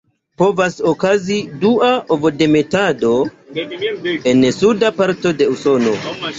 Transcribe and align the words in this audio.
Povas 0.41 0.77
okazi 0.91 1.37
dua 1.65 1.89
ovodemetado 2.17 3.13
en 4.35 4.43
suda 4.59 4.95
parto 5.01 5.39
de 5.43 5.53
Usono. 5.57 5.99